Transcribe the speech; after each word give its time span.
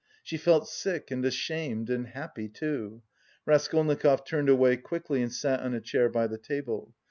She 0.23 0.35
felt 0.35 0.67
sick 0.67 1.11
and 1.11 1.23
ashamed 1.23 1.91
and 1.91 2.07
happy, 2.07 2.49
too.... 2.49 3.03
Raskolnikov 3.45 4.25
turned 4.25 4.49
away 4.49 4.77
quickly 4.77 5.21
and 5.21 5.31
sat 5.31 5.59
on 5.59 5.75
a 5.75 5.79
chair 5.79 6.09
by 6.09 6.25
the 6.25 6.39
table. 6.39 6.95